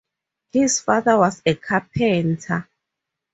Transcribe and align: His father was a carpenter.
His 0.51 0.79
father 0.79 1.15
was 1.19 1.43
a 1.45 1.53
carpenter. 1.53 2.67